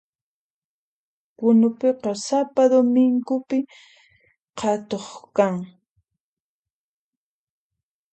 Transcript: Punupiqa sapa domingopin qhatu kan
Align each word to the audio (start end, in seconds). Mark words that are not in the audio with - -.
Punupiqa 1.37 2.11
sapa 2.25 2.61
domingopin 2.71 3.63
qhatu 4.57 4.99
kan 5.35 5.53